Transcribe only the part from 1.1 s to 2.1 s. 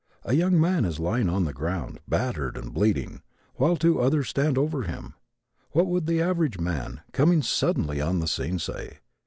on the ground,